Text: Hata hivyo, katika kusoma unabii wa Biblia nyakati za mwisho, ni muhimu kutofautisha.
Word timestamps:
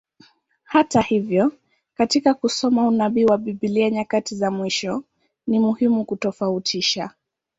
Hata 0.63 1.01
hivyo, 1.01 1.51
katika 1.97 2.33
kusoma 2.33 2.87
unabii 2.87 3.25
wa 3.25 3.37
Biblia 3.37 3.89
nyakati 3.89 4.35
za 4.35 4.51
mwisho, 4.51 5.03
ni 5.47 5.59
muhimu 5.59 6.05
kutofautisha. 6.05 7.09